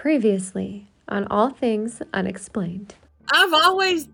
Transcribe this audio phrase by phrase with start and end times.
[0.00, 2.94] Previously on All Things Unexplained.
[3.34, 4.08] I've always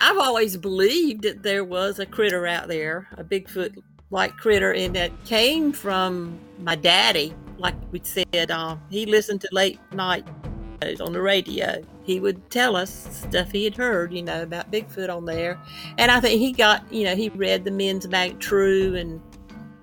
[0.00, 3.76] I've always believed that there was a critter out there, a Bigfoot
[4.10, 7.36] like critter, and that came from my daddy.
[7.56, 10.26] Like we said, um, he listened to late night
[11.00, 11.84] on the radio.
[12.02, 12.90] He would tell us
[13.28, 15.56] stuff he had heard, you know, about Bigfoot on there.
[15.98, 19.22] And I think he got, you know, he read the men's mag True and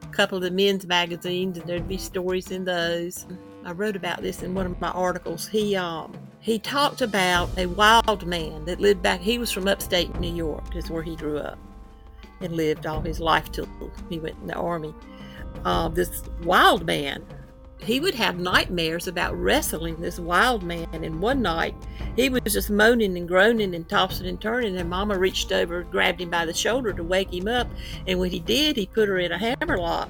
[0.04, 3.26] a couple of the men's magazines, and there'd be stories in those.
[3.66, 5.47] I wrote about this in one of my articles.
[5.47, 9.19] He um he talked about a wild man that lived back.
[9.19, 11.57] He was from upstate New York, is where he grew up
[12.39, 13.68] and lived all his life till
[14.09, 14.93] he went in the army.
[15.64, 17.25] Uh, this wild man,
[17.79, 20.87] he would have nightmares about wrestling this wild man.
[20.93, 21.73] And one night,
[22.15, 24.78] he was just moaning and groaning and tossing and turning.
[24.78, 27.68] And Mama reached over, grabbed him by the shoulder to wake him up.
[28.06, 30.09] And when he did, he put her in a hammerlock.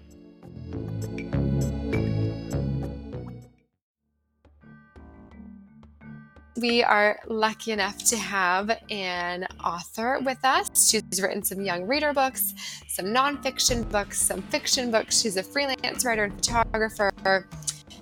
[6.61, 10.91] We are lucky enough to have an author with us.
[10.91, 12.53] She's written some young reader books,
[12.87, 15.19] some nonfiction books, some fiction books.
[15.19, 17.47] She's a freelance writer and photographer.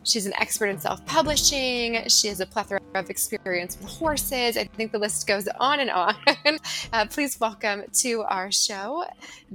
[0.04, 2.04] She's an expert in self publishing.
[2.10, 4.58] She has a plethora of experience with horses.
[4.58, 6.16] I think the list goes on and on.
[6.92, 9.06] uh, please welcome to our show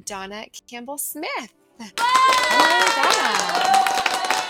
[0.06, 1.52] Donna Campbell Smith.
[1.78, 4.40] Hello, Donna.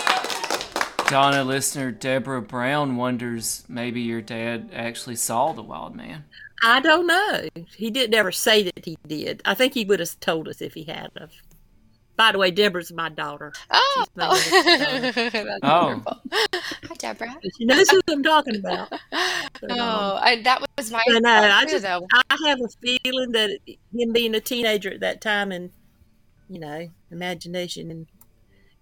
[1.09, 6.25] Donna listener Deborah Brown wonders maybe your dad actually saw the wild man.
[6.63, 7.49] I don't know.
[7.77, 9.43] He didn't ever say that he did.
[9.45, 11.11] I think he would have told us if he had.
[11.19, 11.33] Have.
[12.17, 13.53] By the way, Deborah's my daughter.
[13.71, 15.59] Oh, She's my daughter.
[15.63, 16.03] Oh.
[16.33, 17.37] Hi, Deborah.
[17.59, 18.89] She knows who I'm talking about.
[18.91, 19.01] But,
[19.71, 22.07] Oh, I, that was my But no, I just though.
[22.31, 23.59] I have a feeling that
[23.95, 25.71] him being a teenager at that time and
[26.49, 28.07] you know imagination and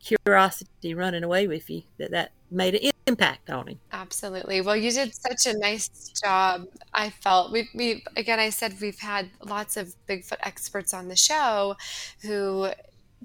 [0.03, 3.81] curiosity running away with you that that made an impact on him.
[3.93, 4.61] Absolutely.
[4.61, 6.67] Well, you did such a nice job.
[6.93, 8.39] I felt we we again.
[8.39, 11.77] I said we've had lots of Bigfoot experts on the show,
[12.23, 12.69] who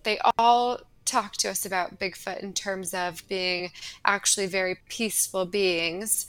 [0.03, 3.71] they all talk to us about Bigfoot in terms of being
[4.05, 6.27] actually very peaceful beings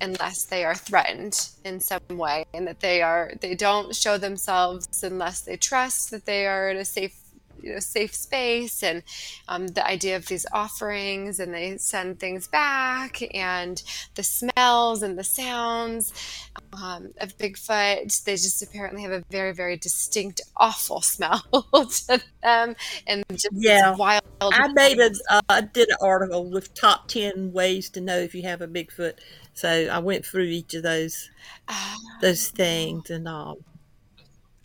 [0.00, 5.02] unless they are threatened in some way and that they are they don't show themselves
[5.02, 7.18] unless they trust that they are in a safe
[7.66, 9.02] you know safe space and
[9.48, 13.82] um, the idea of these offerings and they send things back and
[14.14, 16.12] the smells and the sounds
[16.72, 22.74] um, of bigfoot they just apparently have a very very distinct awful smell to them
[23.06, 23.96] and just Yeah.
[23.96, 28.18] wild I made a uh, I did an article with top ten ways to know
[28.18, 29.14] if you have a Bigfoot.
[29.54, 31.30] So I went through each of those
[31.68, 33.56] Ah, those things and um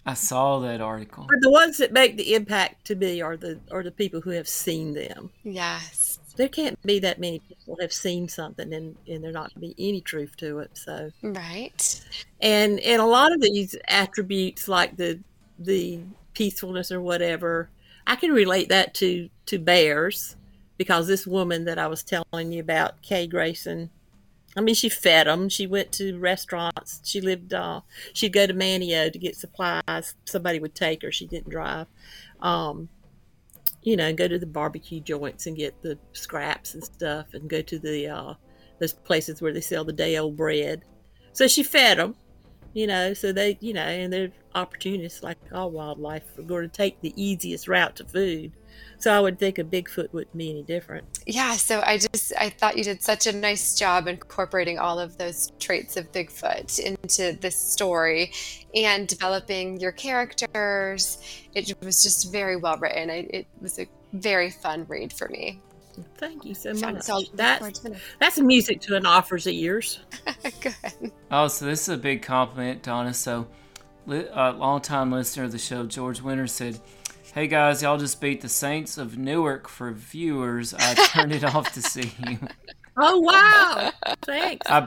[0.06, 1.28] I saw that article.
[1.29, 4.31] but the ones that make the impact to me are the are the people who
[4.31, 5.29] have seen them.
[5.44, 9.75] yes There can't be that many people have seen something and, and there not be
[9.78, 10.72] any truth to it.
[10.78, 12.01] So right
[12.41, 15.19] and and a lot of these attributes like the
[15.59, 16.00] the
[16.33, 17.69] peacefulness or whatever
[18.07, 20.35] i can relate that to to bears
[20.78, 23.89] because this woman that i was telling you about kay grayson
[24.56, 27.01] i mean she fed them she went to restaurants.
[27.03, 27.81] She lived uh
[28.13, 30.16] she'd go to manio to get supplies.
[30.25, 31.12] Somebody would take her.
[31.12, 31.88] She didn't drive.
[32.41, 32.89] Um
[33.84, 37.62] you know go to the barbecue joints and get the scraps and stuff and go
[37.62, 38.34] to the uh
[38.79, 40.83] those places where they sell the day old bread.
[41.33, 42.16] So she fed them
[42.73, 46.38] you know so they you know and they're opportunists like all wildlife.
[46.38, 48.51] Are going to take the easiest route to food
[48.98, 52.50] so i would think a bigfoot wouldn't be any different Yeah, so I just I
[52.50, 57.38] thought you did such a nice job incorporating all of those traits of Bigfoot into
[57.39, 58.31] this story
[58.75, 61.18] and developing your characters.
[61.54, 63.10] It was just very well written.
[63.10, 65.62] I, it was a very fun read for me.
[66.18, 66.95] thank you so Fun.
[66.95, 70.00] much So that's forward to the that's music to an offer's ears
[70.44, 71.12] next- Good.
[71.30, 73.13] Oh, so this is a big compliment, Donna.
[73.13, 73.48] So,
[74.07, 76.80] li- uh, longtime listener of the show, George Winter said,
[77.33, 80.74] "Hey guys, y'all just beat the Saints of Newark for viewers.
[80.74, 82.39] I turned it off to see you.
[82.98, 83.89] oh wow
[84.25, 84.86] thanks I,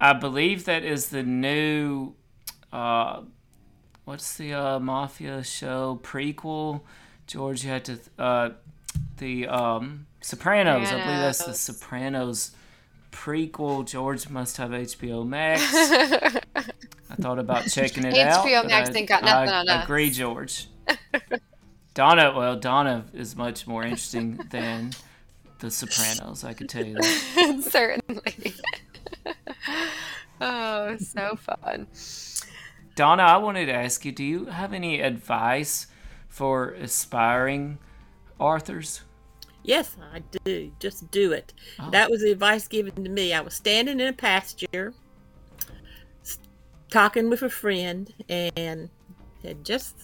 [0.00, 2.14] I believe that is the new,
[2.72, 3.20] uh,
[4.06, 6.80] what's the uh, mafia show prequel?
[7.26, 8.50] George, you had to uh,
[9.18, 10.88] the um, Sopranos.
[10.88, 12.52] I believe that's the Sopranos
[13.12, 13.86] prequel.
[13.86, 15.62] George must have HBO Max.
[15.74, 18.44] I thought about checking it out.
[18.44, 19.84] HBO Max I, ain't got nothing I on us.
[19.84, 20.69] agree, George.
[21.94, 24.92] Donna, well, Donna is much more interesting than
[25.58, 26.44] the Sopranos.
[26.44, 27.62] I could tell you that.
[27.70, 28.54] Certainly.
[30.40, 31.86] oh, so fun.
[32.94, 35.88] Donna, I wanted to ask you: Do you have any advice
[36.28, 37.78] for aspiring
[38.38, 39.02] authors?
[39.62, 40.72] Yes, I do.
[40.78, 41.52] Just do it.
[41.78, 41.90] Oh.
[41.90, 43.34] That was the advice given to me.
[43.34, 44.94] I was standing in a pasture,
[46.90, 48.88] talking with a friend, and
[49.42, 49.96] had just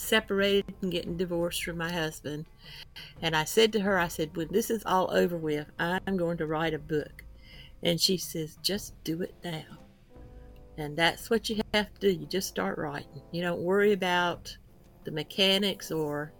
[0.00, 2.46] separated and getting divorced from my husband.
[3.22, 6.36] And I said to her, I said, when this is all over with, I'm going
[6.38, 7.24] to write a book.
[7.82, 9.64] And she says, just do it now.
[10.76, 12.10] And that's what you have to do.
[12.10, 13.22] You just start writing.
[13.32, 14.56] You don't worry about
[15.04, 16.32] the mechanics or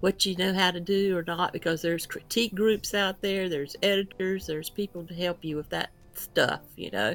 [0.00, 3.76] what you know how to do or not because there's critique groups out there, there's
[3.82, 7.14] editors, there's people to help you with that stuff, you know.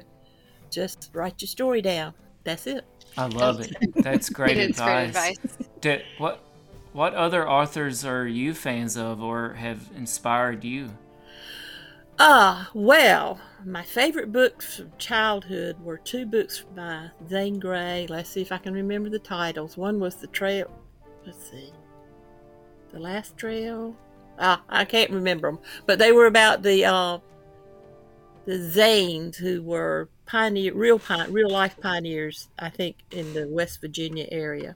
[0.69, 2.13] Just write your story down.
[2.43, 2.85] That's it.
[3.17, 3.77] I love it.
[4.01, 5.09] That's great It is great advice.
[5.09, 5.57] advice.
[5.81, 6.43] Did, what
[6.93, 10.97] what other authors are you fans of or have inspired you?
[12.19, 18.05] Ah, well, my favorite books from childhood were two books by Zane Grey.
[18.09, 19.77] Let's see if I can remember the titles.
[19.77, 20.69] One was The Trail.
[21.25, 21.71] Let's see.
[22.91, 23.95] The Last Trail.
[24.39, 27.19] Ah, I can't remember them, but they were about the uh,
[28.45, 32.49] the Zanes who were pioneer, real pine, real life pioneers.
[32.57, 34.75] I think in the West Virginia area,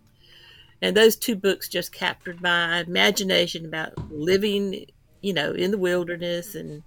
[0.81, 4.86] and those two books just captured my imagination about living,
[5.22, 6.84] you know, in the wilderness and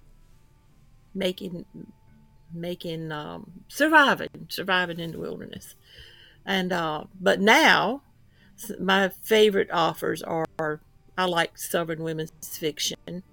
[1.13, 1.65] making
[2.53, 5.75] making um, surviving surviving in the wilderness.
[6.45, 8.01] And uh, but now
[8.79, 10.45] my favorite authors are
[11.17, 13.23] i like southern women's fiction.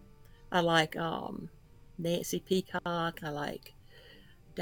[0.53, 1.49] I like um,
[1.99, 3.21] nancy peacock.
[3.23, 3.75] I like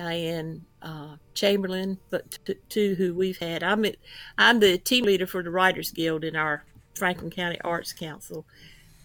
[0.02, 3.98] diane uh, chamberlain but t- two who we've had i'm it,
[4.38, 6.64] i'm the team leader for the writers guild in our
[6.94, 8.44] franklin county arts council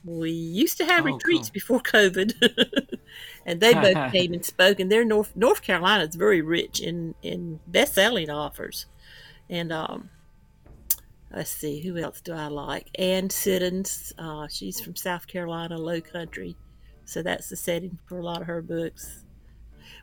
[0.05, 1.53] we used to have Oh, retreats cool.
[1.53, 2.33] before covid
[3.45, 4.79] and they both came and spoke.
[4.81, 8.85] And they're North North Carolina is very rich in in best selling offers.
[9.49, 10.09] And um,
[11.31, 12.89] let's see, who else do I like?
[12.99, 16.55] Anne Siddons, uh, she's from South Carolina, Low Country,
[17.05, 19.23] so that's the setting for a lot of her books.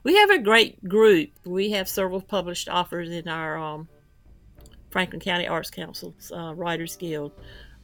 [0.02, 1.30] We have a great group.
[1.44, 3.88] We have several published authors in our um,
[4.90, 7.32] Franklin County Arts Council's uh, Writers Guild.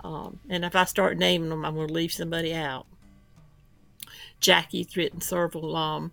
[0.02, 2.86] Um, and if I start naming them, I'm going to leave somebody out.
[4.40, 5.74] Jackie Thritton Serval.
[5.74, 6.12] Um,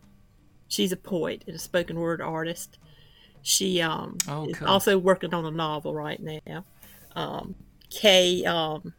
[0.67, 2.77] she's a poet and a spoken word artist.
[3.41, 6.65] She um, Oh, is also working on a novel right now.
[7.15, 7.55] Um,
[7.89, 8.93] Kay um,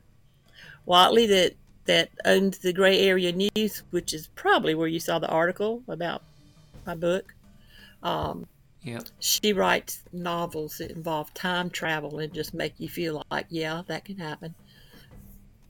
[0.85, 1.55] Watley, that
[1.87, 6.23] that owns the Gray Area News, which is probably where you saw the article about
[6.87, 7.35] my book.
[8.03, 8.47] Um,
[8.83, 9.05] Yep.
[9.19, 14.05] she writes novels that involve time travel and just make you feel like, yeah, that
[14.05, 14.55] can happen.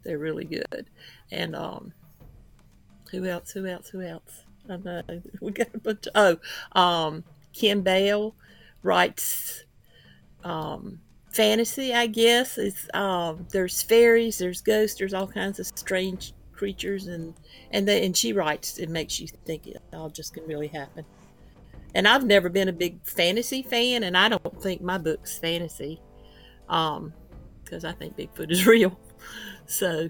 [0.03, 0.91] They're really good.
[1.31, 1.93] And um,
[3.13, 3.53] who else?
[3.53, 3.89] Who else?
[3.91, 4.43] Who else?
[4.69, 5.03] I know
[5.41, 6.09] we got a bunch.
[6.15, 6.39] oh,
[6.73, 7.23] um,
[7.53, 8.35] Kim Bale
[8.83, 9.65] writes
[10.43, 11.01] um,
[11.31, 11.95] fantasy.
[11.95, 17.35] I guess it's um, there's fairies, there's ghosts, there's all kinds of strange creatures, and
[17.71, 18.79] and then and she writes.
[18.79, 21.05] It makes you think it all just can really happen.
[21.95, 26.01] And I've never been a big fantasy fan, and I don't think my book's fantasy,
[26.69, 27.13] um,
[27.63, 28.99] because I think Bigfoot is real.
[29.67, 30.09] So,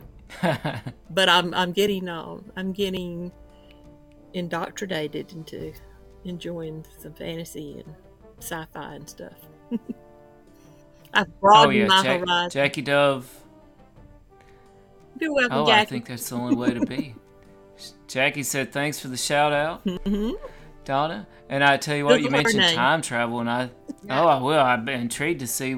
[1.10, 3.30] but I'm I'm getting um I'm getting
[4.32, 5.72] indoctrinated into
[6.24, 7.94] enjoying some fantasy and
[8.38, 9.34] sci-fi and stuff.
[11.14, 12.50] I've oh broadened yeah, my Jack- horizon.
[12.50, 13.43] Jackie Dove.
[15.21, 15.80] You're welcome, Oh, Jackie.
[15.80, 17.14] I think that's the only way to be.
[18.09, 20.33] Jackie said thanks for the shout out, hmm
[20.85, 21.26] Donna.
[21.49, 23.71] And I tell you what, you Google her mentioned time travel, and I
[24.11, 24.59] oh I will.
[24.61, 25.76] I've been intrigued to see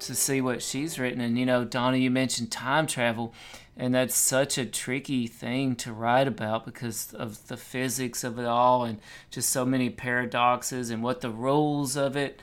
[0.00, 1.20] to see what she's written.
[1.20, 3.32] And you know, Donna, you mentioned time travel,
[3.76, 8.46] and that's such a tricky thing to write about because of the physics of it
[8.46, 9.00] all, and
[9.30, 12.40] just so many paradoxes and what the rules of it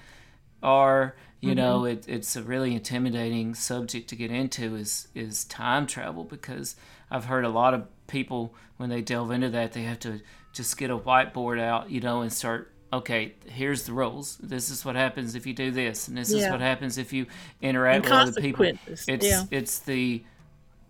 [0.64, 1.16] are.
[1.42, 2.00] You know, mm-hmm.
[2.00, 6.76] it, it's a really intimidating subject to get into is is time travel because
[7.10, 10.20] I've heard a lot of people when they delve into that they have to
[10.52, 12.74] just get a whiteboard out, you know, and start.
[12.92, 14.38] Okay, here's the rules.
[14.38, 17.28] This is what happens if you do this, and this is what happens if you
[17.62, 18.66] interact And with other people.
[18.88, 19.44] It's yeah.
[19.52, 20.24] it's the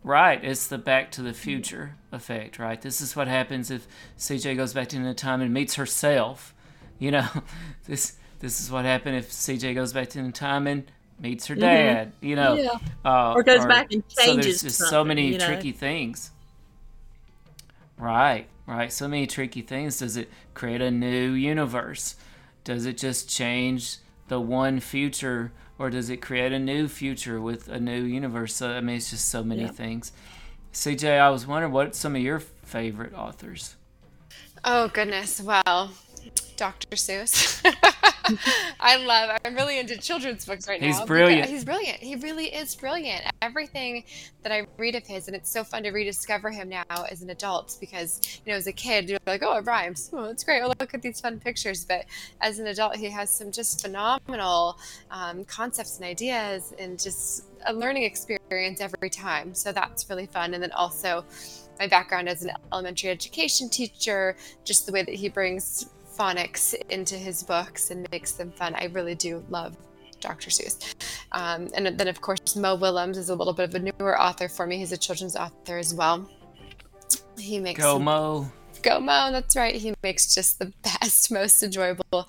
[0.04, 0.44] right.
[0.44, 2.82] It's the Back to the Future effect, right?
[2.82, 3.86] This is what happens if
[4.18, 6.56] CJ goes back into time and meets herself.
[7.00, 7.28] You know,
[7.86, 11.60] this this is what happened if CJ goes back in time and meets her Mhm.
[11.60, 12.12] dad.
[12.22, 12.78] You know, Yeah.
[13.06, 14.16] uh, Or goes back and changes.
[14.16, 15.46] So changes there's just so many you know?
[15.46, 16.32] tricky things.
[17.98, 18.92] Right, right.
[18.92, 19.98] So many tricky things.
[19.98, 22.16] Does it create a new universe?
[22.64, 23.98] Does it just change
[24.30, 28.56] the one future, or does it create a new future with a new universe?
[28.56, 29.72] So, I mean, it's just so many Yeah.
[29.72, 30.12] things.
[30.72, 33.76] CJ, I was wondering what some of your favorite authors.
[34.64, 35.42] Oh goodness.
[35.42, 35.92] Well,
[36.58, 36.96] Dr.
[36.96, 37.62] Seuss.
[38.80, 39.38] I love.
[39.46, 41.06] I'm really into children's books right He's now.
[41.06, 41.50] because- brilliant.
[41.50, 41.98] He's brilliant.
[42.00, 43.24] He really is brilliant.
[43.42, 44.04] Everything
[44.44, 47.30] that I read of his, and it's so fun to rediscover him now as an
[47.30, 50.10] adult because you know, as a kid, you're like, oh, it rhymes.
[50.14, 50.62] Oh, it's great.
[50.62, 51.86] Oh, look at these fun pictures.
[51.86, 52.06] But
[52.42, 54.78] as an adult, he has some just phenomenal
[55.12, 59.54] um, concepts and ideas, and just a learning experience every time.
[59.56, 60.54] So that's really fun.
[60.54, 61.26] And then also
[61.80, 64.36] my background as an elementary education teacher,
[64.66, 68.76] just the way that he brings phonics into his books and makes them fun.
[68.76, 69.78] I really do love
[70.20, 70.50] Dr.
[70.50, 70.94] Seuss.
[71.32, 74.50] Um, and then, of course, Mo Willems is a little bit of a newer author
[74.50, 74.78] for me.
[74.78, 76.30] He's a children's author as well.
[77.38, 78.52] He makes Go Mo.
[78.82, 79.76] Go Mo, that's right.
[79.76, 82.28] He makes just the best, most enjoyable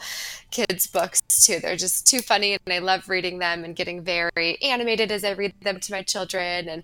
[0.51, 1.59] kids' books too.
[1.61, 5.33] They're just too funny, and I love reading them and getting very animated as I
[5.33, 6.69] read them to my children.
[6.69, 6.83] And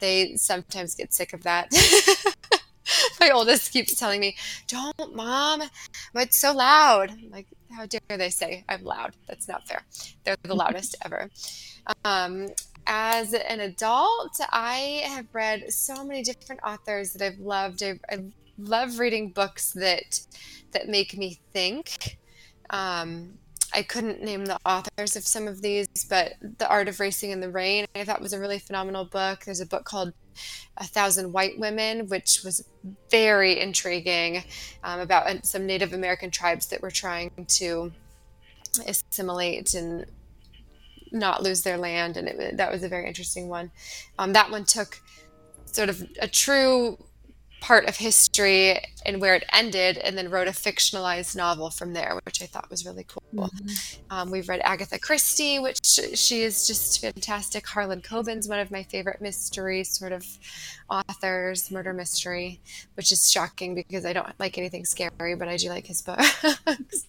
[0.00, 1.70] they sometimes get sick of that.
[3.20, 5.62] my oldest keeps telling me, "Don't, mom,
[6.14, 9.14] it's so loud." I'm like, how dare they say I'm loud?
[9.26, 9.82] That's not fair.
[10.24, 11.30] They're the loudest ever.
[12.04, 12.48] Um,
[12.86, 17.82] as an adult, I have read so many different authors that I've loved.
[17.82, 18.24] I, I
[18.58, 20.20] love reading books that
[20.72, 22.18] that make me think.
[22.70, 23.38] Um,
[23.74, 27.40] I couldn't name the authors of some of these, but The Art of Racing in
[27.40, 29.44] the Rain, I thought was a really phenomenal book.
[29.44, 30.12] There's a book called
[30.76, 32.64] A Thousand White Women, which was
[33.10, 34.44] very intriguing
[34.84, 37.92] um, about uh, some Native American tribes that were trying to
[38.86, 40.06] assimilate and
[41.12, 43.70] not lose their land, and it, that was a very interesting one.
[44.18, 45.00] Um, that one took
[45.64, 46.98] sort of a true
[47.60, 52.18] part of history and where it ended, and then wrote a fictionalized novel from there,
[52.24, 53.50] which I thought was really cool.
[54.10, 57.66] Um, we've read Agatha Christie, which she is just fantastic.
[57.66, 60.26] Harlan Coben's one of my favorite mystery sort of
[60.90, 62.60] authors, murder mystery,
[62.94, 66.44] which is shocking because I don't like anything scary, but I do like his books.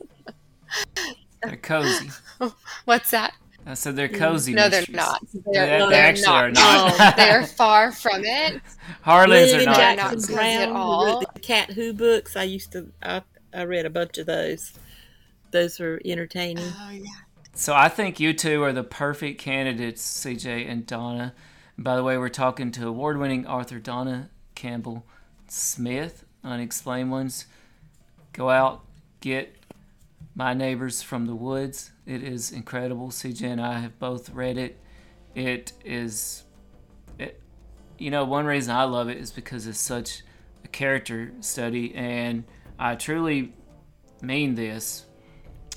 [1.43, 2.09] They're cozy.
[2.85, 3.33] What's that?
[3.67, 4.17] Uh, I said they're mm.
[4.17, 4.53] cozy.
[4.53, 5.21] No, they're not.
[5.33, 6.43] They- They're, they they're actually not.
[6.43, 6.99] are not.
[6.99, 8.61] No, they are far from it.
[9.01, 9.75] Harlan's are not.
[9.75, 11.05] Jackson cozy Braun, at who all.
[11.05, 12.35] wrote the Cat Who books.
[12.35, 13.21] I used to, I,
[13.53, 14.73] I read a bunch of those.
[15.51, 16.71] Those were entertaining.
[16.79, 17.03] Oh yeah.
[17.53, 21.33] So I think you two are the perfect candidates, CJ and Donna.
[21.75, 25.05] And by the way, we're talking to award-winning author Donna Campbell
[25.47, 27.45] Smith, Unexplained Ones.
[28.33, 28.83] Go out,
[29.21, 29.55] get
[30.35, 31.91] My Neighbors from the Woods.
[32.07, 33.09] It is incredible.
[33.09, 34.79] CJ and I have both read it.
[35.35, 36.45] It is,
[37.19, 37.41] it,
[37.97, 40.23] you know, one reason I love it is because it's such
[40.63, 42.45] a character study, and
[42.79, 43.53] I truly
[44.21, 45.05] mean this.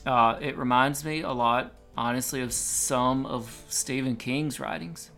[0.07, 5.11] Uh, it reminds me a lot, honestly, of some of Stephen King's writings,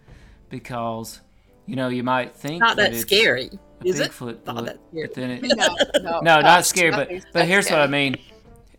[0.48, 1.20] because
[1.66, 3.50] you know you might think Not that it's scary,
[3.84, 4.10] is it?
[4.10, 5.06] Bigfoot Not book, that scary.
[5.06, 7.86] but then it No, no, no, not gosh, scary, but but that here's what I
[7.86, 8.16] mean.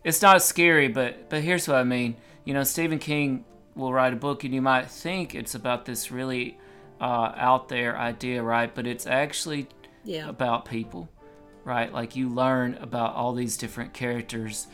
[0.02, 2.16] It's not scary, but but here's what I mean.
[2.44, 6.10] You know, Stephen King will write a book, and you might think it's about this
[6.10, 6.58] really
[7.00, 8.72] uh, out there idea, right?
[8.74, 9.68] But it's actually
[10.04, 10.28] Yeah.
[10.28, 11.08] about people,
[11.64, 11.92] right?
[11.92, 14.66] Like you learn about all these different characters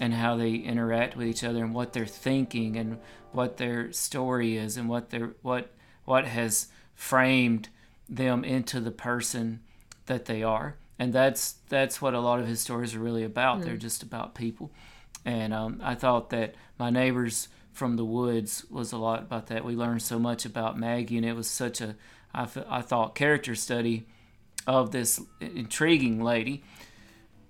[0.00, 2.98] and how they interact with each other and what they're thinking and
[3.32, 5.70] what their story is and what their what
[6.04, 7.68] what has framed
[8.08, 9.60] them into the person
[10.06, 10.76] that they are.
[10.98, 13.62] And that's that's what a lot of his stories are really about.
[13.62, 14.70] They're just about people.
[15.26, 19.64] And um, I thought that my neighbors from the woods was a lot about that.
[19.64, 21.96] We learned so much about Maggie, and it was such a
[22.32, 24.06] I, f- I thought character study
[24.68, 26.62] of this intriguing lady.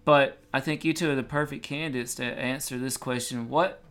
[0.07, 3.51] But I think you two are the perfect candidates to answer this question.
[3.51, 3.83] What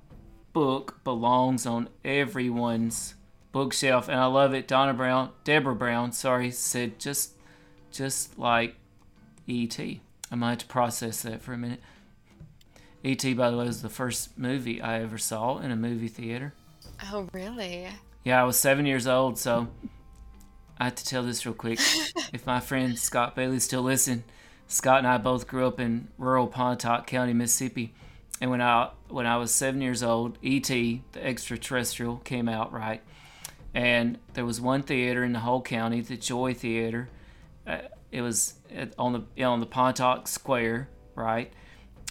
[0.52, 3.14] book belongs on everyone's
[3.52, 4.08] bookshelf?
[4.10, 4.68] And I love it.
[4.68, 7.34] Donna Brown, Deborah Brown, sorry, said just
[7.92, 8.76] just like
[9.46, 10.02] E.T.
[10.32, 11.82] I might have to process that for a minute.
[13.06, 13.36] E.T.
[13.36, 16.56] by the way was the first movie I ever saw in a movie theater.
[17.12, 17.88] Oh really?
[18.24, 19.68] Yeah, I was seven years old, so
[20.80, 21.80] I have to tell this real quick.
[22.34, 24.24] if my friend Scott Bailey still listen,
[24.68, 27.94] Scott and I both grew up in rural Pontotoc County, Mississippi.
[28.42, 31.04] And when I when I was seven years old, E.T.
[31.12, 33.04] the extraterrestrial came out right,
[33.76, 37.10] and there was one theater in the whole county, the Joy Theater.
[37.68, 37.82] Uh,
[38.12, 41.54] it was at, on the on the Pontotoc Square, right,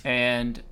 [0.04, 0.62] and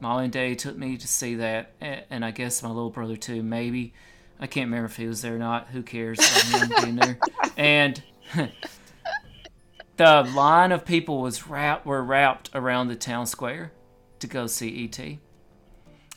[0.00, 3.42] Molly and Day took me to see that, and I guess my little brother too.
[3.42, 3.94] Maybe
[4.38, 5.68] I can't remember if he was there or not.
[5.68, 7.18] Who cares about him being there?
[7.56, 8.02] And
[9.96, 13.72] the line of people was wrapped were wrapped around the town square
[14.18, 15.18] to go see ET.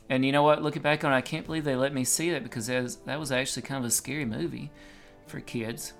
[0.09, 0.61] And you know what?
[0.61, 2.95] Looking back on it, I can't believe they let me see that because that was,
[2.97, 4.69] that was actually kind of a scary movie
[5.27, 5.93] for kids.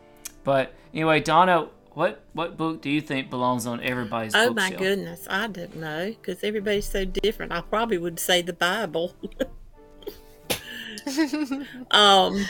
[0.43, 4.79] But anyway, Donna, what what book do you think belongs on everybody's Oh my bookshelf?
[4.79, 7.51] goodness, I don't know because everybody's so different.
[7.51, 9.15] I probably would say the Bible.
[11.91, 12.45] um,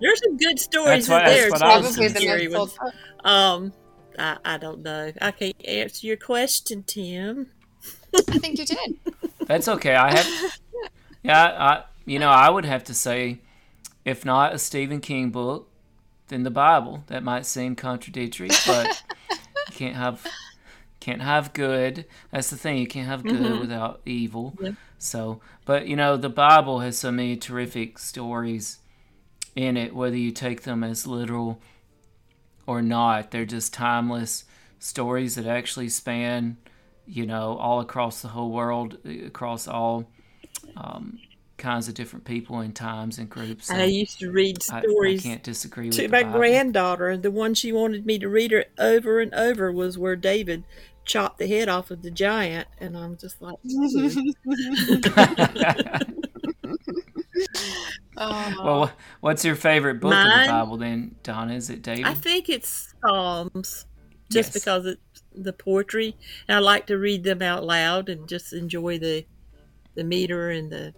[0.00, 1.50] there's some good stories That's what- in that's there.
[1.50, 2.78] what too, I was some Probably the scary ones.
[3.24, 3.72] Um,
[4.18, 5.12] I, I don't know.
[5.20, 7.48] I can't answer your question, Tim.
[8.14, 8.96] I think you did.
[9.46, 9.94] That's okay.
[9.94, 10.58] I have,
[11.22, 13.40] yeah, I, you know, I would have to say,
[14.04, 15.69] if not a Stephen King book,
[16.30, 17.04] then the Bible.
[17.08, 20.26] That might seem contradictory, but you can't have,
[20.98, 22.06] can't have good.
[22.32, 22.78] That's the thing.
[22.78, 23.60] You can't have good Mhm.
[23.60, 24.56] without evil.
[24.60, 24.74] Yep.
[24.98, 28.78] So, but you know, the Bible has so many terrific stories
[29.54, 31.60] in it, whether you take them as literal
[32.66, 33.30] or not.
[33.30, 34.44] They're just timeless
[34.78, 36.56] stories that actually span,
[37.06, 40.08] you know, all across the whole world, across all
[40.76, 41.18] um,
[41.60, 43.66] kinds of different people and times and groups.
[43.68, 46.38] So I used to read I- I stories can't disagree with to my Bible.
[46.38, 47.16] granddaughter.
[47.16, 50.64] The one she wanted me to read her over and over was where David
[51.04, 53.56] chopped the head off of the giant, and I'm just like,
[58.16, 60.46] Oh, well, what's your favorite book of Mine?
[60.46, 61.54] the Bible then, Donna?
[61.54, 62.06] Is it David?
[62.06, 63.86] I think it's Psalms,
[64.30, 64.52] just Yes.
[64.52, 66.16] because it's the poetry,
[66.48, 69.24] and I like to read them out loud and just enjoy the
[69.96, 70.94] the meter and the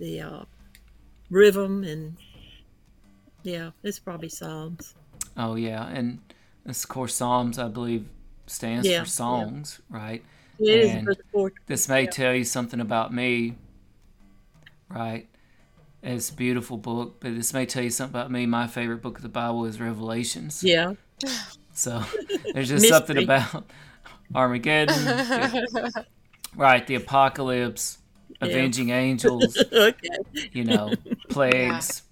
[0.00, 0.44] the uh,
[1.30, 2.16] rhythm, and
[3.42, 4.94] yeah, it's probably Psalms.
[5.36, 6.20] Oh yeah, and
[6.66, 8.06] of course Psalms I believe
[8.46, 9.04] stands Yeah, yeah.
[9.04, 10.24] for songs, right?
[10.58, 11.50] It is And for the.
[11.66, 13.56] This may tell you something about me,
[14.88, 15.28] right?
[16.02, 18.46] It's a beautiful book, but this may tell you something about me.
[18.46, 20.64] My favorite book of the Bible is Revelations.
[20.64, 20.94] Yeah,
[21.72, 22.02] So
[22.54, 23.70] there's just something about
[24.34, 25.24] Armageddon,
[26.56, 26.86] right?
[26.86, 27.98] The apocalypse,
[28.42, 28.48] Yeah.
[28.48, 30.08] avenging angels, okay,
[30.52, 30.92] you know,
[31.28, 32.02] plagues.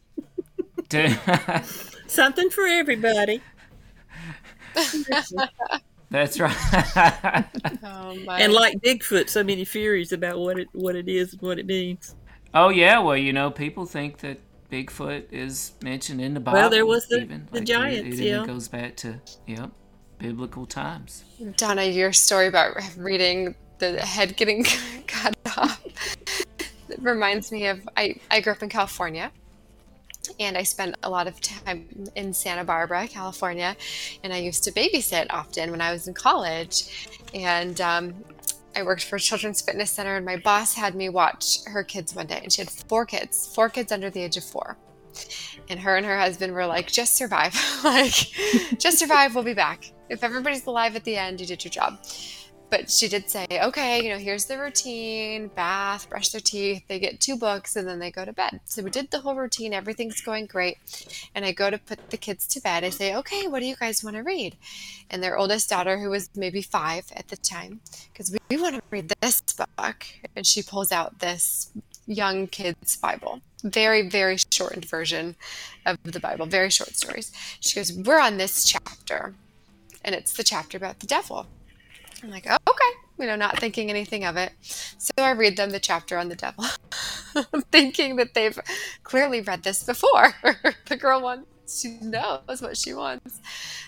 [0.88, 1.19] Dude,
[2.07, 3.41] something for everybody.
[6.11, 6.55] That's right.
[7.85, 8.41] oh my.
[8.41, 11.67] And like Bigfoot, so many theories about what it what it is and what it
[11.67, 12.14] means.
[12.55, 14.38] oh yeah, well you know people think that
[14.73, 16.59] Bigfoot is mentioned in the Bible.
[16.59, 17.47] Well, there was the- even.
[17.51, 18.35] the Like, it- giants, It, yeah.
[18.37, 19.71] even goes back to yep,
[20.19, 21.25] biblical times.
[21.57, 24.64] Donna, your story about reading the head getting
[25.07, 25.83] cut off
[26.99, 29.31] it reminds me of I, I grew up in California
[30.41, 33.77] and I spent a lot of time in Santa Barbara, California,
[34.23, 37.09] and I used to babysit often when I was in college.
[37.33, 38.14] And um,
[38.77, 42.14] I worked for a children's fitness center, and my boss had me watch her kids
[42.14, 44.77] one day, and she had four kids, four kids under the age of four.
[45.71, 47.55] And her and her husband were like, just survive.
[47.85, 48.12] like,
[48.79, 49.91] just survive, we'll be back.
[50.11, 51.99] If everybody's alive at the end, you did your job.
[52.70, 56.87] But she did say, okay, you know, here's the routine bath, brush their teeth.
[56.87, 58.61] They get two books and then they go to bed.
[58.66, 59.72] So we did the whole routine.
[59.72, 60.76] Everything's going great.
[61.35, 62.85] And I go to put the kids to bed.
[62.85, 64.57] I say, okay, what do you guys want to read?
[65.11, 67.81] And their oldest daughter, who was maybe five at the time,
[68.12, 70.07] because we, we want to read this book.
[70.37, 71.70] And she pulls out this
[72.07, 73.40] young kids' Bible.
[73.64, 75.37] Very, very shortened version
[75.87, 77.33] of the Bible, very short stories.
[77.61, 79.35] She goes, We're on this chapter.
[80.04, 81.46] And it's the chapter about the devil.
[82.22, 82.98] I'm like, oh, okay.
[83.18, 84.52] You know, not thinking anything of it.
[84.62, 86.64] So I read them the chapter on the devil,
[87.72, 88.59] thinking that they've
[89.02, 90.35] clearly read this before.
[90.87, 93.40] the girl wants, she knows what she wants.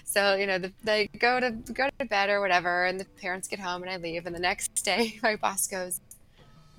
[0.04, 3.46] So, you know, the, they go to go to bed or whatever, and the parents
[3.46, 4.26] get home, and I leave.
[4.26, 6.00] And the next day, my boss goes,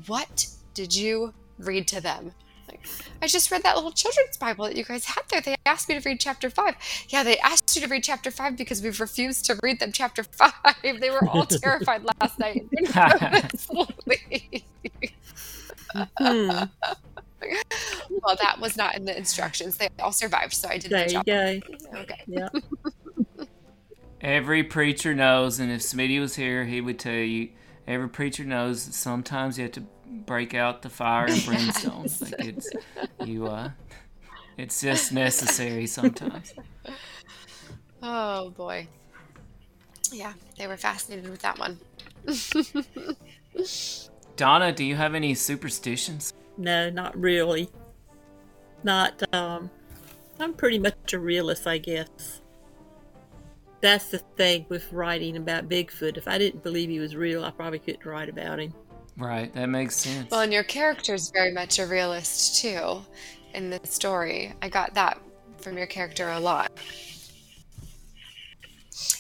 [0.08, 2.34] What did you read to them?
[2.72, 2.80] Like,
[3.22, 5.42] I just read that little children's Bible that you guys had there.
[5.42, 6.76] They asked me to read chapter five.
[7.10, 10.24] Yeah, they asked you to read chapter five because we've refused to read them chapter
[10.24, 10.54] five.
[10.82, 12.62] They were all terrified last night.
[12.62, 14.64] and didn't go to sleep.
[16.18, 16.64] Hmm,
[18.10, 19.78] well, that was not in the instructions.
[19.78, 21.26] They all survived, so I did my there you job.
[21.26, 22.00] go.
[22.00, 22.24] Okay.
[22.28, 22.50] Yeah.
[24.22, 27.50] Every preacher knows, and if Smitty was here, he would tell you.
[27.88, 32.04] Every preacher knows that sometimes you have to break out the fire and brimstone.
[32.04, 32.22] Yes.
[32.22, 32.70] Like it's
[33.26, 33.48] you.
[33.48, 33.72] Uh,
[34.58, 36.54] it's just necessary sometimes.
[38.04, 38.88] Oh boy.
[40.12, 41.80] Yeah, they were fascinated with that one.
[44.36, 46.34] Donna, do you have any superstitions?
[46.58, 47.70] No, not really.
[48.84, 49.70] Not, um,
[50.40, 52.42] I'm pretty much a realist, I guess.
[53.80, 56.18] That's the thing with writing about Bigfoot.
[56.18, 58.74] If I didn't believe he was real, I probably couldn't write about him.
[59.18, 60.32] Right, that makes sense.
[60.32, 63.02] Well, and your character is very much a realist too.
[63.54, 64.54] in the story.
[64.62, 65.20] I got that
[65.60, 66.72] from your character a lot.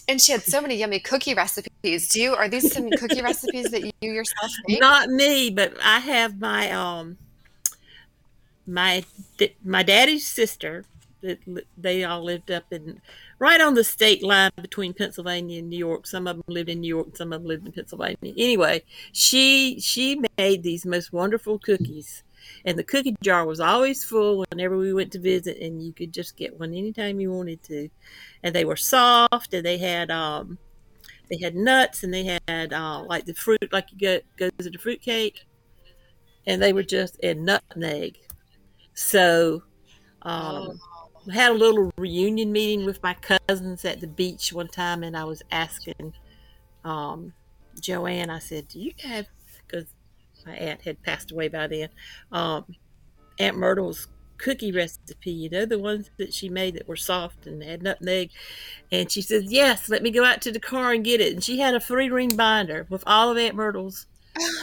[0.07, 2.09] And she had so many yummy cookie recipes.
[2.09, 4.79] Do you are these some cookie recipes that you yourself make?
[4.79, 7.17] Not me, but I have my um
[8.67, 9.03] my
[9.63, 10.85] my daddy's sister.
[11.21, 11.39] That
[11.77, 12.99] they all lived up in
[13.41, 16.05] right on the state line between Pennsylvania and New York.
[16.05, 18.33] Some of them lived in New York, some of them lived in Pennsylvania.
[18.37, 22.23] Anyway, she she made these most wonderful cookies,
[22.65, 26.13] and the cookie jar was always full whenever we went to visit, and you could
[26.13, 27.89] just get one anytime you wanted to.
[28.43, 30.59] And they were soft, and they had um
[31.27, 34.69] they had nuts, and they had uh, like the fruit, like you go goes to
[34.69, 35.45] the fruit cake,
[36.45, 38.19] and they were just and nutmeg.
[38.93, 39.63] So.
[40.23, 40.90] Um, I
[41.29, 45.23] had a little reunion meeting with my cousins at the beach one time, and I
[45.23, 46.13] was asking
[46.83, 47.33] um,
[47.79, 48.29] Joanne.
[48.29, 49.27] I said, "Do you have?"
[49.67, 49.85] Because
[50.45, 51.89] my aunt had passed away by then.
[52.31, 52.65] Um,
[53.39, 54.07] aunt Myrtle's
[54.41, 58.31] cookie recipe, you know, the ones that she made that were soft and had nutmeg.
[58.91, 61.33] And she says, Yes, let me go out to the car and get it.
[61.33, 64.07] And she had a three ring binder with all of Aunt Myrtle's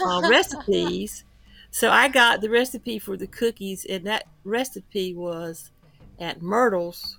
[0.04, 1.24] uh, recipes.
[1.70, 5.70] So I got the recipe for the cookies, and that recipe was
[6.18, 7.18] at Myrtle's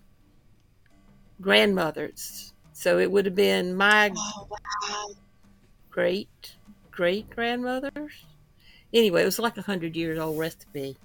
[1.41, 2.53] grandmother's.
[2.73, 5.09] So it would have been my Oh, wow.
[5.89, 6.55] great
[6.91, 8.13] great grandmother's.
[8.93, 10.97] Anyway, it was like a hundred years old recipe,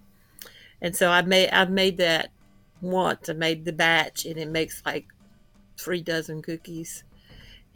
[0.81, 2.31] and so I made I've made that
[2.81, 3.29] once.
[3.29, 5.07] I made the batch, and it makes like
[5.79, 7.05] three dozen cookies.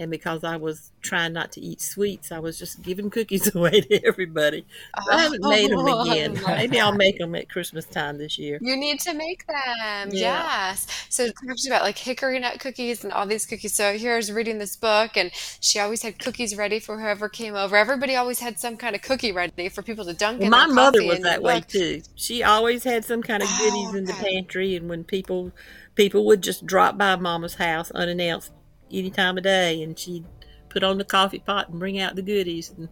[0.00, 3.80] And because I was trying not to eat sweets, I was just giving cookies away
[3.80, 4.64] to everybody.
[5.10, 5.50] I haven't oh.
[5.50, 6.40] made them Oh, again.
[6.46, 8.58] Maybe I'll make them at Christmas time this year.
[8.62, 10.10] You need to make them.
[10.12, 10.70] Yeah.
[10.70, 10.86] Yes.
[11.08, 13.74] So it talks about like hickory nut cookies and all these cookies.
[13.74, 15.30] So here I was reading this book and
[15.60, 17.76] she always had cookies ready for whoever came over.
[17.76, 20.66] Everybody always had some kind of cookie ready for people to dunk Well, in my
[20.66, 21.68] mother was that way book.
[21.68, 22.02] too.
[22.14, 24.22] She always had some kind of goodies Oh, in the oh.
[24.22, 25.52] pantry, and when people
[25.94, 28.52] people would just drop by Mama's house unannounced
[28.92, 30.24] any time of day, and she'd
[30.68, 32.72] put on the coffee pot and bring out the goodies.
[32.76, 32.88] And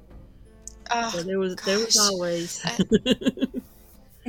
[0.90, 2.78] ah, so Oh, there was there was always I-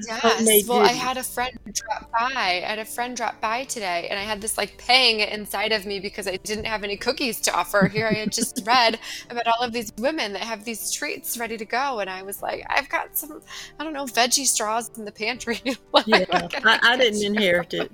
[0.05, 0.67] Yes.
[0.67, 2.31] Well, I had a friend drop by.
[2.35, 5.85] I had a friend drop by today, and I had this like pang inside of
[5.85, 7.87] me because I didn't have any cookies to offer.
[7.87, 8.99] Here I had just read
[9.29, 12.41] about all of these women that have these treats ready to go, and I was
[12.41, 13.41] like, I've got some,
[13.79, 15.61] I don't know, veggie straws in the pantry.
[15.91, 17.91] like, Yeah, what I, I didn't inherit it.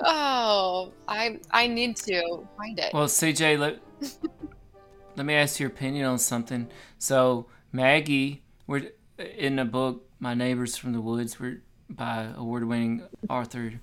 [0.00, 2.92] Oh, I I need to find it.
[2.92, 3.78] Well, CJ, let,
[5.16, 6.68] let me ask your opinion on something.
[6.98, 13.74] So, Maggie, we're in the book My Neighbors from the Woods, we're by award-winning author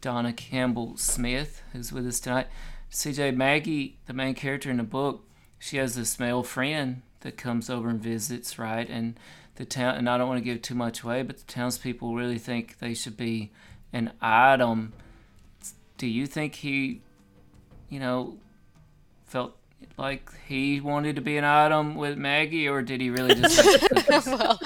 [0.00, 2.46] Donna Campbell Smith, who's with us tonight.
[2.90, 5.24] CJ, Maggie, the main character in the book,
[5.58, 8.88] she has this male friend that comes over and visits, right?
[8.88, 9.18] And
[9.56, 12.38] the town, and I don't want to give too much away, but the townspeople really
[12.38, 13.50] think they should be
[13.92, 14.92] an item.
[15.98, 17.02] Do you think he,
[17.90, 18.38] you know,
[19.26, 19.56] felt
[19.96, 23.82] like he wanted to be an item with Maggie, or did he really just
[24.12, 24.58] like well,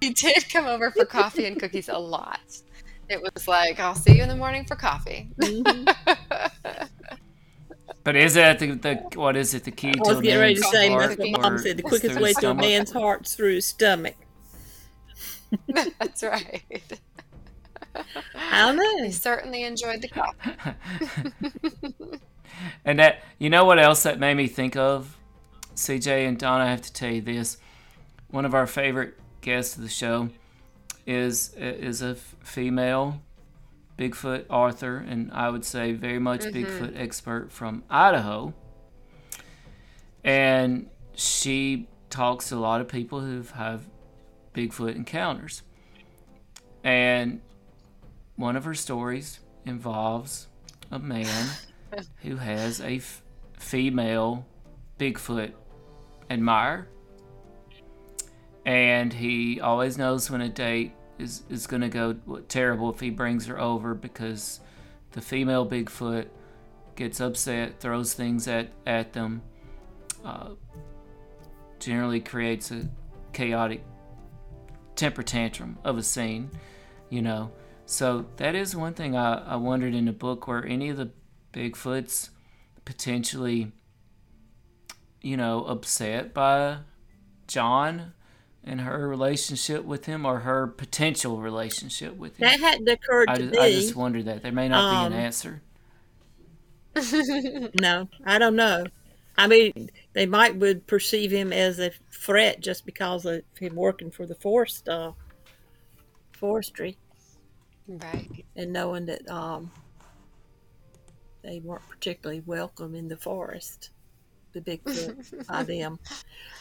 [0.00, 2.40] he did come over for coffee and cookies a lot.
[3.08, 5.30] It was like, I'll see you in the morning for coffee.
[8.04, 10.40] But is that the, the what is it the key I to was a getting
[10.40, 11.76] ready to say, heart, that's what Mom said.
[11.76, 12.60] The quickest way the to a stomach?
[12.62, 14.14] man's heart's through his stomach.
[15.98, 16.62] That's right.
[18.34, 19.06] I don't know.
[19.06, 20.54] I certainly enjoyed the coffee.
[22.84, 25.16] And that you know what else that made me think of,
[25.74, 26.64] CJ and Donna.
[26.64, 27.58] I have to tell you this.
[28.30, 30.30] One of our favorite guests of the show
[31.06, 33.22] is is a female
[33.98, 36.56] Bigfoot author, and I would say very much mm-hmm.
[36.56, 38.54] Bigfoot expert from Idaho.
[40.24, 43.88] And she talks to a lot of people who have
[44.54, 45.62] Bigfoot encounters.
[46.84, 47.40] And
[48.38, 50.46] one of her stories involves
[50.92, 51.48] a man
[52.22, 53.22] who has a f-
[53.58, 54.46] female
[54.98, 55.52] Bigfoot
[56.30, 56.88] admirer.
[58.64, 62.12] And he always knows when a date is, is going to go
[62.48, 64.60] terrible if he brings her over because
[65.12, 66.28] the female Bigfoot
[66.94, 69.42] gets upset, throws things at, at them,
[70.24, 70.50] uh,
[71.80, 72.88] generally creates a
[73.32, 73.82] chaotic
[74.94, 76.50] temper tantrum of a scene,
[77.10, 77.50] you know.
[77.88, 81.10] So that is one thing I, I wondered in the book where any of the
[81.54, 82.28] Bigfoots
[82.84, 83.72] potentially,
[85.22, 86.78] you know, upset by
[87.46, 88.12] John
[88.64, 92.48] and her relationship with him or her potential relationship with him.
[92.50, 93.58] That hadn't occurred I to just, me.
[93.58, 94.42] I just wondered that.
[94.42, 95.62] There may not Um, be an answer.
[97.80, 98.84] No, I don't know.
[99.36, 104.10] I mean, they might would perceive him as a threat just because of him working
[104.10, 105.12] for the forest uh,
[106.32, 106.96] forestry.
[107.88, 108.44] Right.
[108.54, 109.70] and knowing that um,
[111.42, 113.90] they weren't particularly welcome in the forest,
[114.52, 115.98] the Bigfoot by them.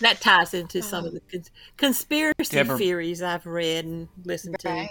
[0.01, 4.87] That ties into some of the cons- conspiracy Deborah- theories I've read and listened to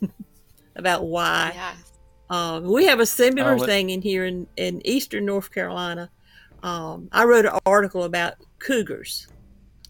[0.76, 1.52] about why.
[1.54, 1.92] Yes.
[2.30, 6.10] Um, we have a similar Oh, thing in here in, in eastern North Carolina.
[6.62, 9.28] Um, I wrote an article about cougars.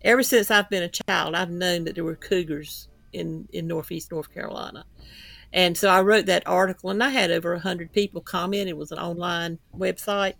[0.03, 4.11] Ever since I've been a child, I've known that there were cougars in, in northeast
[4.11, 4.85] North Carolina.
[5.55, 8.69] And so I wrote that article, and I had over 100 people comment.
[8.69, 10.35] It was an online website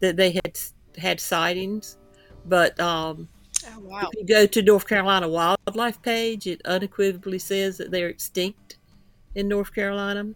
[0.00, 0.58] that they had
[0.96, 1.98] had sightings.
[2.46, 3.28] But um,
[3.66, 4.08] Oh wow.
[4.12, 8.78] if you go to North Carolina Wildlife page, it unequivocally says that they're extinct
[9.34, 10.28] in North Carolina,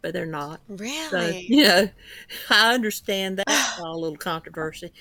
[0.00, 0.60] but they're not.
[0.68, 1.46] So, Really?
[1.48, 1.88] you know,
[2.48, 4.92] I understand that's a little controversy.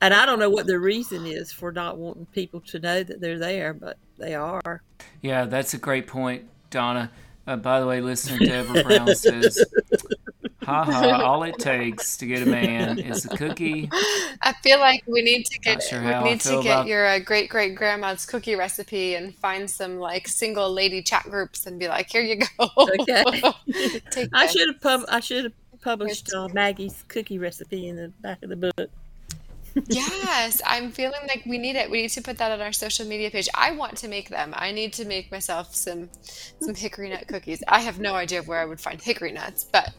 [0.00, 3.20] And I don't know what the reason is for not wanting people to know that
[3.20, 4.82] they're there, but they are.
[5.20, 7.10] Yeah, that's a great point, Donna.
[7.46, 9.64] Uh, by the way, listen to Deborah Brown says,
[10.62, 11.22] "Ha ha!
[11.22, 13.90] All it takes to get a man is a cookie."
[14.42, 17.50] I feel like we need to get sure we need to get your uh, great
[17.50, 22.10] great grandma's cookie recipe and find some like single lady chat groups and be like,
[22.10, 22.70] here you go.
[22.78, 23.24] Okay.
[24.32, 28.42] I should have pub- I should have published uh, Maggie's cookie recipe in the back
[28.42, 28.90] of the book.
[29.88, 31.90] Yes, I'm feeling like we need it.
[31.90, 33.48] We need to put that on our social media page.
[33.54, 34.52] I want to make them.
[34.56, 36.10] I need to make myself some
[36.60, 37.62] some hickory nut cookies.
[37.68, 39.92] I have no idea where I would find hickory nuts, but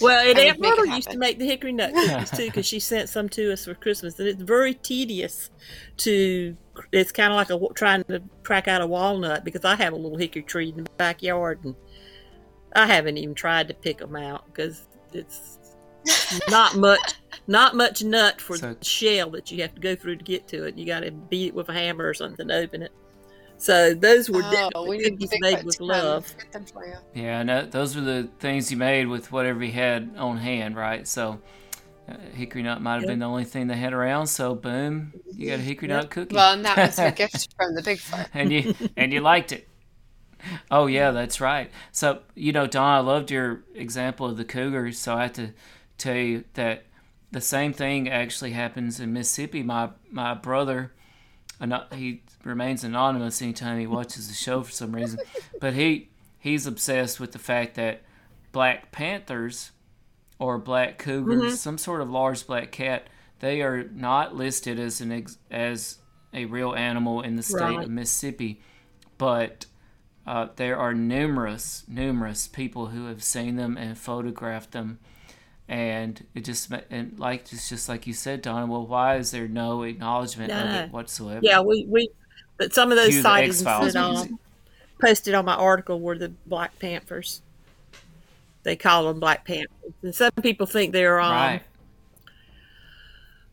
[0.00, 2.66] Well, and I Aunt would Myrtle used to make the hickory nut cookies too, because
[2.66, 5.50] she sent some to us for Christmas, and it's very tedious
[5.98, 6.56] to.
[6.92, 9.96] It's kind of like a trying to crack out a walnut because I have a
[9.96, 11.74] little hickory tree in the backyard, and
[12.74, 15.58] I haven't even tried to pick them out because it's
[16.48, 17.14] not much,
[17.48, 20.46] not much nut for So- the shell that you have to go through to get
[20.48, 20.78] to it.
[20.78, 22.92] You got to beat it with a hammer or something to open it.
[23.56, 26.32] So those were oh, definitely we cookies made with love.
[26.38, 26.94] Get them for you.
[27.14, 31.08] Yeah, no, those were the things you made with whatever you had on hand, right?
[31.08, 31.40] So,
[32.08, 34.28] uh, hickory nut might have been the only thing they had around.
[34.28, 36.36] So, boom, you got a hickory nut cookie.
[36.36, 38.28] Well, and that was a gift from the Bigfoot.
[38.32, 39.66] and you and you liked it.
[40.70, 41.68] Oh yeah, that's right.
[41.90, 45.00] So you know, Don, I loved your example of the cougars.
[45.00, 45.52] So I have to
[45.96, 46.84] tell you that
[47.30, 49.62] the same thing actually happens in Mississippi.
[49.62, 50.92] My my brother,
[51.92, 55.18] he remains anonymous anytime he watches the show for some reason,
[55.60, 58.02] but he he's obsessed with the fact that
[58.52, 59.72] black panthers
[60.38, 63.08] or black cougars, some sort of large black cat,
[63.40, 65.98] they are not listed as an ex- as
[66.32, 67.84] a real animal in the state Right.
[67.84, 68.60] of Mississippi,
[69.16, 69.66] but
[70.26, 74.98] uh, there are numerous, numerous people who have seen them and photographed them,
[75.68, 78.66] and it just and like it's just like you said, Donna.
[78.66, 80.80] Well, why is there no acknowledgement of No.
[80.80, 81.40] it whatsoever?
[81.42, 82.10] Yeah, we, we
[82.56, 84.38] but some of those Cue sightings that um,
[85.00, 87.42] posted on my article were the Black Panthers.
[88.62, 89.68] They call them Black Panthers,
[90.02, 91.62] and some people think they're um, right.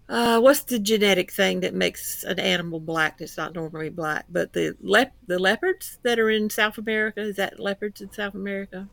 [0.09, 4.25] uh, what's the genetic thing that makes an animal black that's not normally black?
[4.29, 8.35] But the lep- the leopards that are in South America is that leopards in South
[8.35, 8.87] America?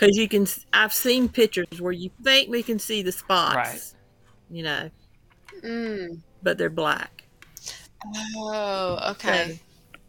[0.00, 3.92] Because you can, I've seen pictures where you faintly can see the spots, Right.
[4.50, 4.90] you know,
[5.62, 6.22] Mm.
[6.42, 7.24] but they're black.
[8.34, 9.60] Oh, okay.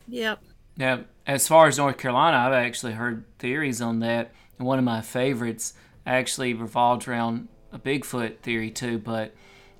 [0.07, 0.41] Yep.
[0.77, 4.85] Now, as far as North Carolina, I've actually heard theories on that, and one of
[4.85, 5.73] my favorites
[6.05, 8.97] actually revolved around a Bigfoot theory too.
[8.97, 9.33] But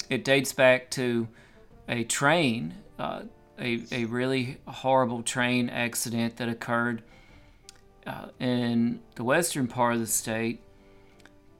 [0.10, 1.30] it dates back to
[1.88, 3.24] a train, uh,
[3.58, 7.02] a a really horrible train accident that occurred
[8.06, 10.62] uh, in the western part of the state.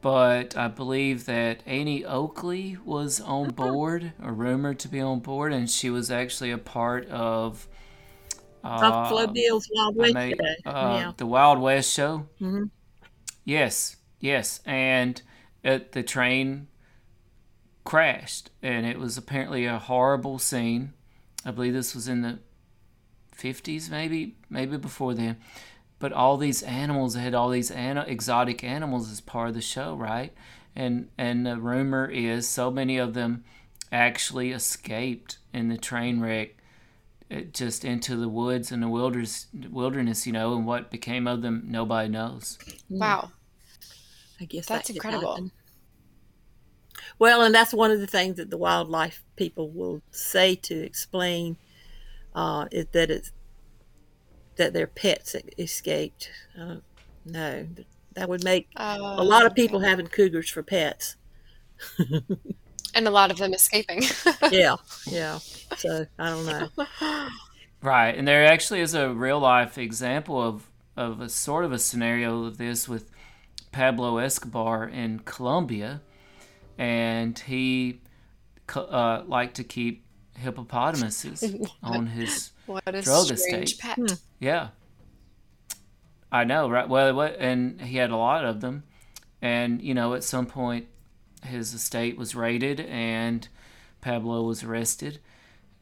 [0.02, 5.54] But I believe that Annie Oakley was on board, or rumored to be on board,
[5.54, 7.68] and she was actually a part of.
[8.64, 11.12] Buffalo uh, Bill's Wild West made, uh, yeah.
[11.18, 12.28] the Wild West show.
[12.40, 12.70] Mhm.
[13.44, 15.22] Yes, yes, and
[15.64, 16.68] it, the train
[17.84, 20.94] crashed, and it was apparently a horrible scene.
[21.46, 22.40] I believe this was in the
[23.32, 25.38] fifties, maybe, maybe before then.
[26.02, 29.96] But all these animals had all these ana- exotic animals as part of the show,
[29.96, 30.34] right?
[30.76, 33.46] And and the rumor is so many of them
[33.92, 36.56] actually escaped in the train wreck
[37.32, 41.42] it just into the woods and the wilderness, wilderness, you know, and what became of
[41.42, 42.58] them, nobody knows.
[42.90, 43.32] Wow.
[44.40, 45.30] I guess That's that incredible.
[45.32, 45.52] happen.
[47.20, 51.56] Well, and that's one of the things that the wildlife people will say to explain
[52.36, 53.32] uh, is that it's
[54.62, 56.30] that their pets e- escaped.
[56.60, 56.76] Uh,
[57.26, 57.68] no,
[58.14, 61.16] that would make a lot of people having cougars for pets.
[62.94, 64.04] and a lot of them escaping.
[64.52, 64.76] Yeah,
[65.08, 65.40] yeah.
[65.78, 66.70] So I don't know.
[67.84, 71.80] Right, and there actually is a real life example of of a sort of a
[71.80, 73.10] scenario of this with
[73.72, 76.02] Pablo Escobar in Colombia,
[76.78, 78.02] and he
[78.76, 80.06] uh, liked to keep
[80.38, 81.44] hippopotamuses
[81.82, 83.80] on his What a drug strange estate.
[83.80, 84.20] pet.
[84.40, 84.70] Yeah.
[86.32, 86.88] I know, right?
[86.88, 88.84] Well, what, and he had a lot of them.
[89.42, 90.88] And, you know, at some point,
[91.44, 93.48] his estate was raided and
[94.02, 95.20] Pablo was arrested.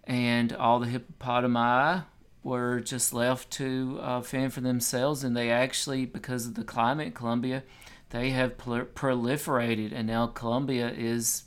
[0.06, 2.06] And all the hippopotami
[2.42, 5.24] were just left to uh, fend for themselves.
[5.24, 7.64] And they actually, because of the climate in Colombia,
[8.10, 9.92] they have prol- proliferated.
[9.94, 11.44] And now Colombia is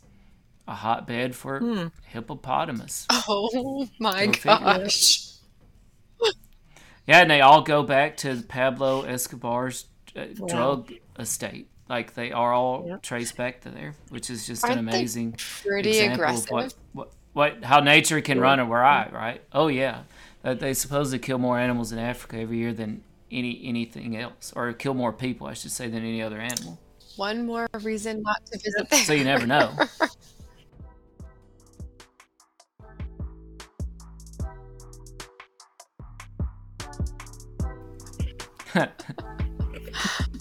[0.69, 3.07] a hotbed for hippopotamus.
[3.11, 4.59] Oh my Go figure.
[4.59, 5.32] gosh.
[7.07, 9.87] Yeah, and they all go back to Pablo Escobar's
[10.17, 11.69] uh, drug estate.
[11.89, 15.37] Like they are all traced back to there, which is just an Aren't they amazing
[15.63, 16.47] Pretty example aggressive.
[16.47, 19.43] of what, what what how nature can run a riot, right?
[19.53, 20.03] Oh yeah,
[20.45, 24.73] uh, they supposedly kill more animals in Africa every year than any anything else, or
[24.73, 26.79] kill more people, I should say, than any other animal.
[27.17, 29.01] One more reason not to visit there.
[29.01, 29.75] So you never know.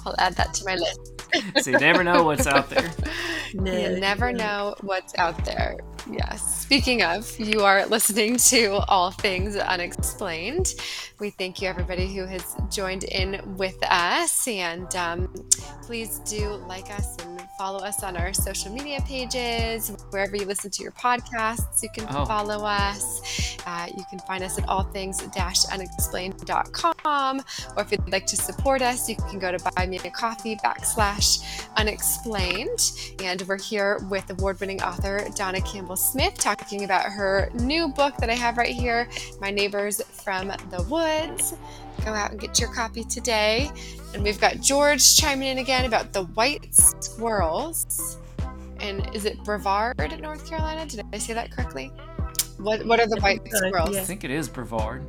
[0.05, 0.99] I'll add that to my list.
[1.63, 2.91] so you never know what's out there.
[3.53, 5.75] No, You never know what's out there.
[6.09, 6.61] Yes.
[6.61, 10.73] Speaking of, you are listening to All Things Unexplained.
[11.19, 14.47] We thank you, everybody who has joined in with us.
[14.47, 15.33] And um,
[15.83, 19.91] please do like us and follow us on our social media pages.
[20.11, 22.23] Wherever you listen to your podcasts, you can Oh.
[22.23, 23.57] follow us.
[23.67, 26.93] Uh, you can find us at allthings-unexplained.com.
[27.05, 30.55] Or if you'd like to support us, you can go to buy me a coffee
[30.57, 31.43] backslash
[31.77, 32.91] unexplained.
[33.23, 38.17] And we're here with award winning author Donna Campbell Smith talking about her new book
[38.17, 39.09] that I have right here,
[39.39, 41.53] My Neighbors from the Woods.
[42.05, 43.69] Go out and get your copy today.
[44.13, 48.17] And we've got George chiming in again about the white squirrels.
[48.79, 50.85] And is it Brevard, North Carolina?
[50.87, 51.91] Did I say that correctly?
[52.57, 53.95] What What are the white squirrels?
[53.95, 55.03] I think it is Brevard.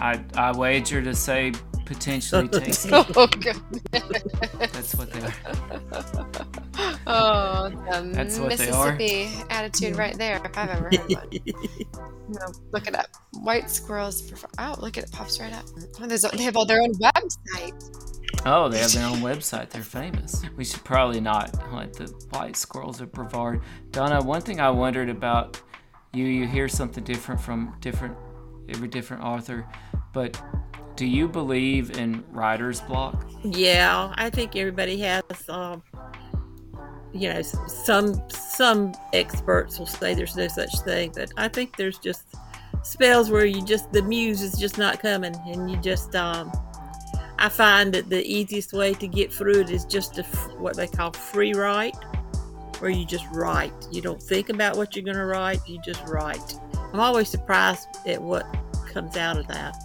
[0.00, 1.52] I I wager to say
[1.84, 2.90] potentially tasty.
[2.92, 3.04] Oh.
[4.58, 5.34] That's what they are.
[7.08, 8.96] Oh, the That's what they are.
[8.96, 11.30] Mississippi attitude right there, if I've ever heard one.
[12.28, 12.40] No,
[12.72, 13.06] look it up.
[13.34, 14.20] White squirrels.
[14.22, 15.12] Prefer- oh, look at it.
[15.12, 15.64] Pops right up.
[16.00, 18.42] Oh, there's, they have all their own website.
[18.44, 19.70] Oh, they have their own website.
[19.70, 20.42] They're famous.
[20.56, 23.62] We should probably not hunt the white squirrels of Brevard.
[23.92, 25.62] Donna, one thing I wondered about
[26.12, 28.16] you, you hear something different from different
[28.68, 29.66] every different author,
[30.12, 30.40] but
[30.96, 33.26] do you believe in writer's block?
[33.44, 35.22] Yeah, I think everybody has.
[35.48, 35.82] Um,
[37.12, 41.98] you know, some some experts will say there's no such thing, but I think there's
[41.98, 42.34] just
[42.82, 46.14] spells where you just the muse is just not coming, and you just.
[46.14, 46.50] Um,
[47.38, 50.22] I find that the easiest way to get through it is just to
[50.56, 51.94] what they call free write,
[52.78, 53.74] where you just write.
[53.92, 56.54] You don't think about what you're going to write; you just write.
[56.96, 58.46] I'm always surprised at what
[58.90, 59.76] comes out of that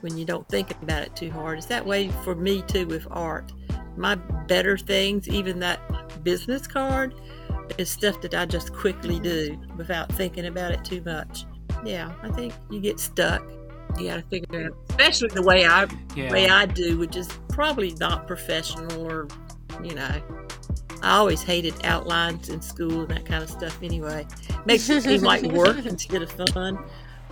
[0.00, 1.58] when you don't think about it too hard.
[1.58, 3.52] It's that way for me too with art.
[3.98, 7.14] My better things, even that business card,
[7.76, 11.44] is stuff that I just quickly do without thinking about it too much.
[11.84, 13.42] Yeah, I think you get stuck.
[13.98, 16.32] You got to figure out, especially the way I Yeah.
[16.32, 19.28] way I do, which is probably not professional or,
[19.84, 20.22] you know.
[21.02, 23.76] I always hated outlines in school and that kind of stuff.
[23.82, 24.26] Anyway,
[24.64, 26.78] makes it seem like work instead of fun.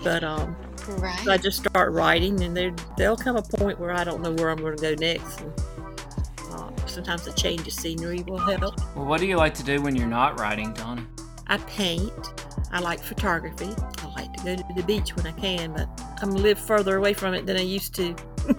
[0.02, 0.56] But um,
[0.88, 1.18] Right.
[1.24, 4.32] so I just start writing, and there there'll come a point where I don't know
[4.32, 5.40] where I'm going to go next.
[5.40, 5.52] And,
[6.52, 8.76] uh, sometimes a change of scenery will help.
[8.96, 11.06] Well, what do you like to do when you're not writing, Donna?
[11.46, 12.12] I paint.
[12.72, 13.70] I like photography.
[13.98, 15.88] I like to go to the beach when I can, but
[16.22, 18.14] I'm a live further away from it than I used to.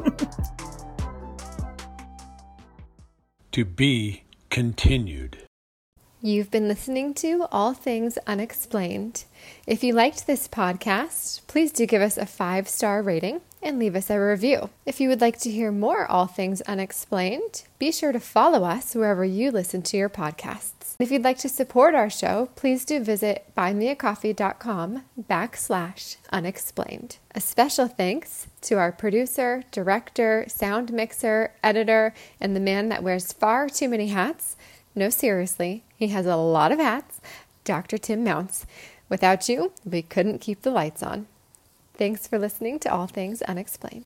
[3.53, 5.37] To be continued.
[6.21, 9.23] You've been listening to All Things Unexplained.
[9.65, 13.95] If you liked this podcast, please do give us a five star rating and leave
[13.95, 14.69] us a review.
[14.85, 18.93] If you would like to hear more All Things Unexplained, be sure to follow us
[18.93, 20.80] wherever you listen to your podcasts.
[21.01, 27.17] If you'd like to support our show, please do visit buymeacoffee.com backslash unexplained.
[27.33, 33.33] A special thanks to our producer, director, sound mixer, editor, and the man that wears
[33.33, 34.55] far too many hats.
[34.93, 37.19] No, seriously, he has a lot of hats.
[37.63, 37.97] Dr.
[37.97, 38.67] Tim Mounts.
[39.09, 41.25] Without you, we couldn't keep the lights on.
[41.95, 43.99] Thanks for listening to All Things Unexplained.